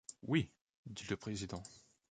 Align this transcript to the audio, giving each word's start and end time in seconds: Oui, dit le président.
Oui, 0.23 0.49
dit 0.87 1.05
le 1.11 1.15
président. 1.15 1.61